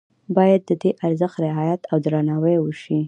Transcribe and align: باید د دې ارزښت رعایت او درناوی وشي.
باید 0.37 0.61
د 0.69 0.71
دې 0.81 0.91
ارزښت 1.05 1.37
رعایت 1.45 1.81
او 1.91 1.97
درناوی 2.05 2.55
وشي. 2.59 2.99